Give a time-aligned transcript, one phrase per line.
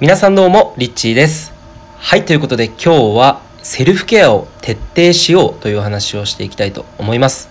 [0.00, 1.52] 皆さんどうもリッチーです。
[1.96, 7.50] はいということで今日はセルフケアを徹底しようという話をしていきたいと思います。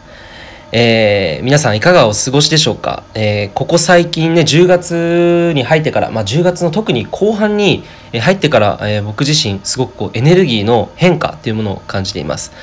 [0.72, 7.84] えー、皆さんいかがお過ごしでしょうか、えー、ここ最近ね10月に入ってから、まあ、10月の特に後半に
[8.14, 12.54] 入ってから、えー、僕自身すごくこうエネルギーの変化っていうものを感じています、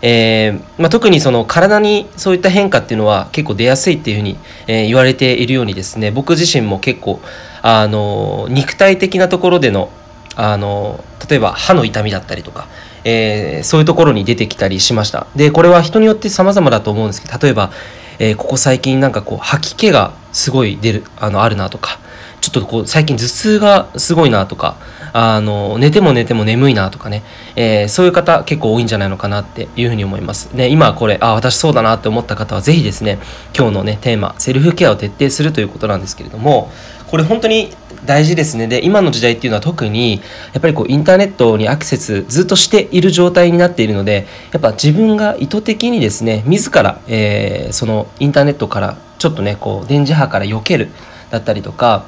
[0.00, 7.20] えーまあ、特にその体にそういった変化っていうのは結構出やすいっていうふうに、え、言われているようにですね僕自身も結構
[7.68, 9.90] あの肉体的なところでの
[10.36, 12.68] あの例えば歯の痛みだったりとか、
[13.02, 17.72] えー、そういうところに出てきたりしましたでこれは人によって様々だと思うんですけど例えば、
[18.20, 21.98] えー、ここ最近なんかこう吐き気がすごい出るあのあるなとか
[22.40, 24.76] ちょっとこう最近頭痛がすごいなとか
[25.12, 27.24] あの寝ても寝ても眠いなとかね、
[27.56, 30.54] えー、そういう方結構多いんじゃないのかなっていうふうに思います。
[30.54, 33.18] で今これあ私そうだなって思った方は是非ですね
[33.56, 36.70] 今日のねテーマセルフケアを徹底するということなんですけれども
[37.08, 37.70] これ本当に
[38.04, 38.66] 大事ですね。
[38.66, 40.20] で今の時代っていうのは特に
[40.52, 50.88] やっぱりこうインターネットにアクセスずっとしている状態になっているのでやっぱ自分が意図的にですね自ら、えー、そのインターネットからちょっとねこう電磁波から避ける
[51.30, 52.04] だったりとか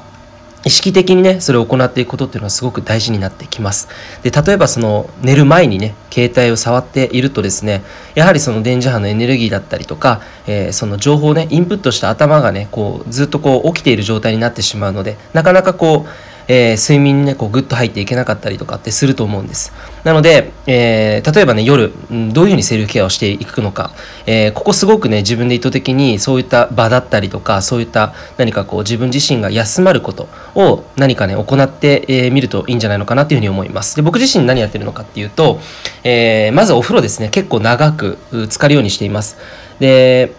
[0.64, 3.88] 意識的にねそれを行っていくことっていうのはすごく大事になってきます。
[4.22, 7.82] で例えばその寝る前にね携帯を触っているとですね
[8.14, 19.72] やはりその電磁波のエネルギーだったりとか、えー、その情報をねインプットした頭がねこうずっとこう起きている状態になってしまうのでなかなかこうえー、睡眠にねこうグッと入っていけなかったりとかってすると思うんです。
[20.04, 21.92] なので、えー、例えばね夜、
[22.32, 23.92] どういうふうにセルフケアをしていくのか、
[24.26, 33.96] えー、ここすごくね自分で意図的にそういった場だったりとかそういった何かこう自分自身が休まることを何かね行ってみ、えー、るといいんじゃないのかなというふうに思います。
[33.96, 35.60] で僕自身何やってるのかっていうと、
[36.04, 39.36] えー、まずお風呂ですね結構長く浸かるようにしています。
[39.78, 40.32] で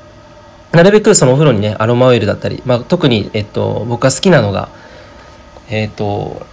[0.71, 4.69] なるべくそのお風呂にねアロマオイルだったり、まあ、特に、えっと、僕が好きなのが
[5.69, 6.45] えっ、ー、と、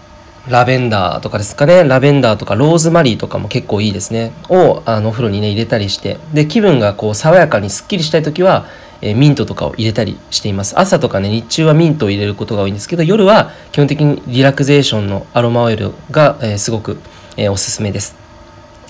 [0.48, 1.82] ラベンダーとかですかね。
[1.82, 4.32] ラベンダーとかローズマリーとかも結構いいですね。
[4.48, 6.18] を、あの、お風呂にね、入れたりして。
[6.32, 8.66] で、気分がこう、爽やかにすっきりしたい時は、
[9.02, 10.78] えー、ミントとかを入れたりしています。
[10.78, 16.98] 朝とかね、日中はミントを入れることが多いんですけど、夜は基本的にリラクゼーションのアロマオイルが、えー、すごく、
[17.36, 18.16] えー、おすすめです。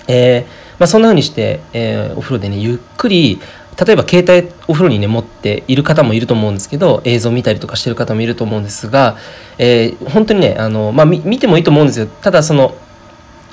[0.07, 0.45] え、
[0.79, 3.41] まあ、そんな風にして、えお風呂でね、ゆっくり、
[3.83, 9.17] 例えば携帯お風呂にね持っている方もいると思うんですけど映像見たりとかしてる方もいると思うんですが、
[9.59, 12.07] えー、本当にねあの、まあ、見てもいいと思うんですよ。
[12.07, 12.75] ただその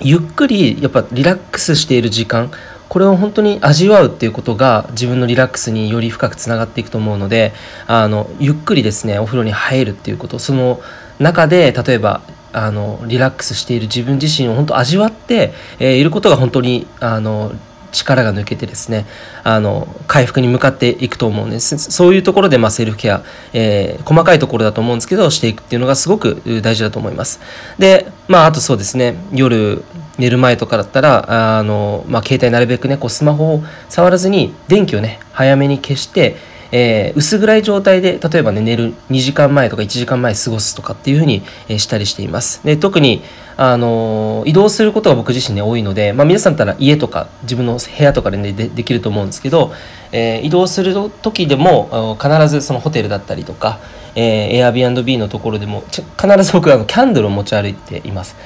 [0.01, 2.51] ゆっくりやっぱリラックスしている時間
[2.89, 7.53] これを本当に味わうっていうことが自分のリラックスにより深くつながっていくと思うので
[7.87, 10.39] あのゆっくりですねお風呂に入るっていうこと。
[10.39, 10.81] その
[11.19, 17.53] 中で例えばあのリラックスしている自分自身を本当味わって、えー、いることが本当にあの
[17.95, 19.07] 力が抜けてですね
[19.43, 21.79] あの回復に向かっていくと思うんです。
[21.79, 23.23] そういうところで、まあ、セルフケア、
[23.53, 27.41] えー、細かいところだと思うんですけどしていくっていうのがすごく大事だと思います。
[27.79, 29.83] でまああとそうですね夜
[30.19, 36.37] 寝る前とかだったらあの、まあ、携帯なるべくねこうスマホを触らずに電気をね早めに消して
[36.77, 42.65] えー、薄暗い状態で例えばね寝る2時間前とか1時間前過ごすとかっていうふうに、えー、したりしています。
[42.65, 43.23] で特に
[43.57, 49.73] あの移動することが僕自身ね多いので、まあ、皆さんったら家とか自分の部屋とかで,、ね、でできると思うんですけど、
[50.13, 53.79] えー、移動する時でも必ずそのホテルだったりとか、
[54.17, 56.03] えー、Airbnb のところでも必
[56.43, 58.37] ず僕はあのキャンドルを持ち歩いています。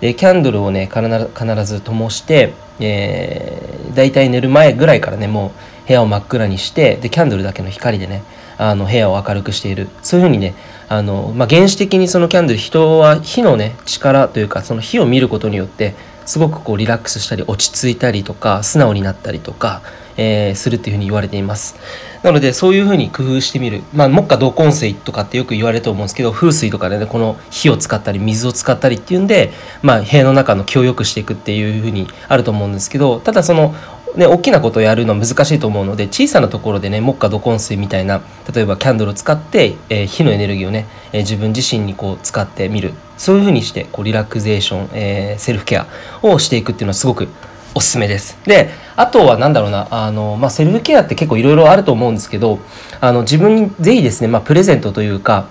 [0.00, 5.52] でキャンドルをね必ず灯して、えー、大体寝る前ぐらいからねも
[5.84, 8.22] う部屋を真っ暗にしてでキャンドルだけの光でね
[8.58, 9.88] あの部屋を明るくしている。
[10.02, 10.54] そういうふうにね
[10.88, 15.94] あの、まあ、原始的にそのキャンドル人は火のね力というかその火を見ることによって
[16.26, 19.82] すごくこうリラックスしたり落ち着いたりとか素直になったりとか、
[20.16, 21.76] えー、するっていうふうに言われています。
[22.22, 23.82] なのでそういうふうに工夫してみる。
[23.94, 33.74] まあ木下同根水とかってよく言われると思うんですけど風水とかでねこの火を使ったり水を使ったりっていうんでまあ部屋の中の気を良くしていくっていうふうにあると思うんですけどただその
[34.16, 38.20] ね、大きなことをやるのは難しいと思うので小さなところでね木下土根水みたいな
[38.52, 45.86] 例えばキャンドルを使って、えー、火のエネルギーをね、えー、自分自身にこう使ってみるそういうふうにしてこうリラクゼーション、えー、セルフケア
[46.22, 47.28] をしていくっていうのはすごく
[47.74, 48.38] おすすめです。
[48.44, 52.58] であとは何だろうなあの、まあ、セルフケアって結構いろいろあると思うんですけど
[53.00, 55.48] あの自分にぜひですね、まあ、プレゼントというか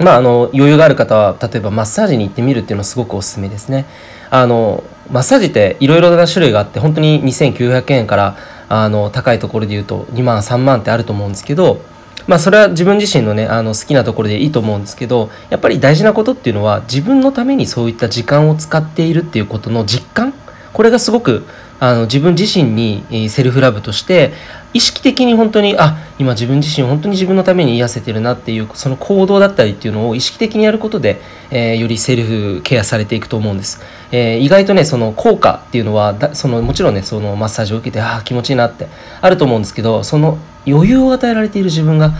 [0.00, 3.84] まあ、あの余裕がある方は例えばマッサージに行ってみるっていうのはすごくおすすめですね。
[4.30, 8.36] あのマッサージっていろいろな種類があって本当に2900円から
[8.68, 11.80] あの高いところで言うと2万3万ってあると思うんですけど
[12.26, 20.32] まあそれは自分自身のねあの好きなところでいいと思うんですけどやっぱり大事なことっていうのは自分のためにそういった時間を使っているっていうことの実感。
[20.72, 21.46] これがすごく
[21.80, 24.32] あの自分自身にセルフラブとして
[24.74, 33.80] 意識的に本当にあ今自分自身本当に自分のために癒せてるなっていうその行動だったりっていうのを意識的にやることで、えー、よりセルフケアされていくと思うんです、
[34.12, 38.86] えー、意外とねその効果っていうのはそのもちろんねそのマッサージを受けてああ気持ちいいなって
[39.22, 42.12] あると思うんですけどその余裕を与えられている自分が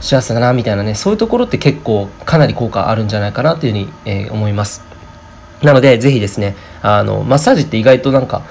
[0.00, 4.82] 幸せだなみたいなねそういうところって結構かなり効果あるんじゃないかなというふうに、えー、思います。
[5.62, 8.42] なのでぜひですねあのマッサージって意外となんか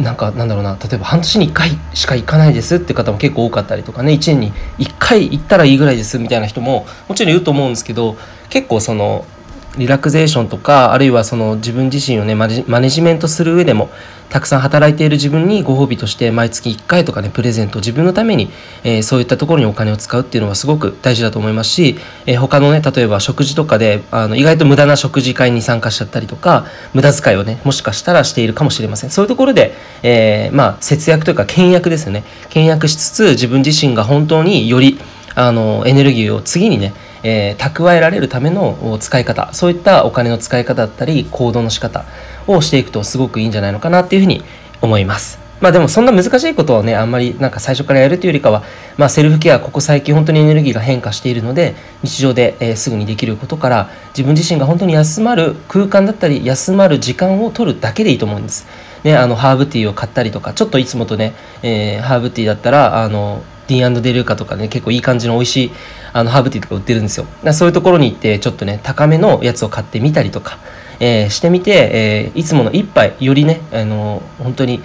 [0.00, 8.16] なんかなんだろうな例えば半年に1回しか行かないですって方も結構多かったりとかね1年に1回行ったらいいぐらいですみたいな人ももちろんいると思うんですけど
[8.48, 9.24] 結構その
[9.76, 13.90] リラクゼーションとかあるいはその自分自身をねマネジメントする上でも
[14.30, 18.50] たくさん働いている自分にご褒美として毎月1回とかねプレゼント自分のために、
[18.84, 21.96] えー、そういったところにお金を使うっていうのはすごく大事だと思いますし、
[22.26, 29.10] えー、他のね例えば食事とかであの意外と無駄な食事会に参加しちゃったりとか無駄遣いをねもしかしたらしているかもしれません。
[29.10, 29.72] そういうところで、
[30.02, 32.24] えー、まあ節約というか倹約ですよね。
[32.50, 34.98] 倹約しつつ自分自身が本当により
[35.34, 36.92] あのエネルギーを次にね
[37.22, 42.04] えー、蓄えられるための使い方そういったお金の使い方だったり行動の仕方
[42.46, 44.42] をしていくとすごくいいんじゃないのかなっていうふうに
[44.80, 45.48] 思います。
[45.60, 48.62] まあでもそんな難しいことをねあんまりなんか最初からやるというよりかは、
[48.96, 51.74] まあ、セルフケアここ最近本当にエネルギーが変化しているので
[52.04, 58.66] 日常で、え、すぐにできることから自分自身が本当に休まる空間だったり休まる時間を取るだけでいいと思うんです。
[59.04, 65.72] ね、あのハーブティーを買ったりとかちょっといつもとね、えー、ハーブティーだったらあのディーンデルーカとかね結構いい感じの美味しい
[66.12, 67.26] あのハーブティーとか売ってるんですよ。
[67.52, 70.58] そういうところに行ってちょっとね高めのやつを買ってみたりとか、
[71.00, 74.82] えー、してみて、えー、いつもの一杯よりねあの本当に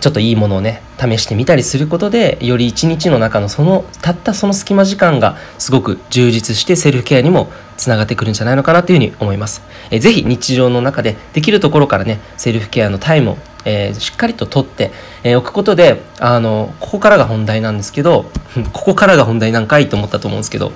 [0.00, 9.62] ちょっといいものをね試してみたりすることでより一日の中のそのたったその隙間時間がすごく充実してセルフケアにもつながってくるんじゃないのかなというふうに思います。
[9.90, 13.38] えー、ぜひ日常の中でできるところからねセルフケアのタイムを
[13.68, 14.92] えー、しっかりと取って、
[15.24, 18.26] えー、おくことであのここからが本題なんですけど
[18.72, 20.72] ここからが本題なんかいと思ったと思うんですけど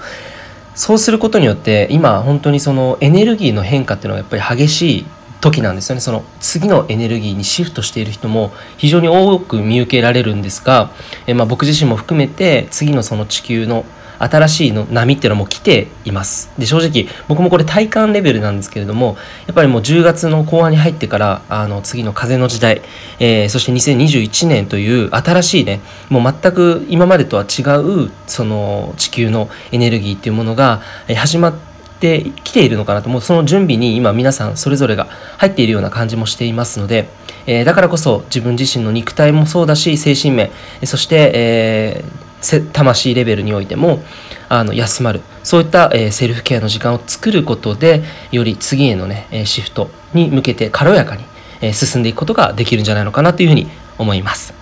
[0.74, 5.06] そうすることによって今本当にそのエネルギーの変化っていうのがやっぱり激しい
[5.40, 6.00] 時なんですよね。
[6.00, 10.90] その次のエネルギーにシフトしている人も非常に多く見受けられるんですが、
[11.26, 13.84] え、まあ、僕自身も含めて次のその地球の
[14.20, 16.50] 新しいの波っていうのも来ています。
[16.58, 19.16] で正直僕もこれ体感レベルなんですけれども
[19.46, 22.82] やっぱりもう10月の後半に入ってからあの次の風の時代、
[23.18, 30.82] えー、そして2021年という新しいねもう全く今までとは違うその地球のエネルギーっていうものが
[31.16, 31.69] 始まって
[32.00, 35.06] てきているのかなともうその準備に今皆さんそれぞれが
[35.38, 37.08] 入っているような感じもしていますので、
[37.46, 40.50] えー、だからこそ自分自身の肉体もそうだし精神面
[40.84, 42.30] そして、えー
[42.72, 44.02] 魂レベルにおいても
[44.48, 45.20] あの休まる。
[45.42, 51.24] そういった、えー、セルフケアの時間を作ることでより次へのねシフトに向けて軽やかに、
[51.60, 53.68] え、進んでいくことができるんじゃないのかなというふうに
[53.98, 54.54] 思います。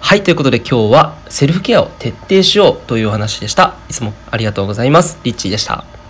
[0.00, 3.76] はいということで今日はセルフケアを徹底しようというお話でした。
[3.88, 5.18] いつもありがとうございます。
[5.24, 5.90] リッチーでした。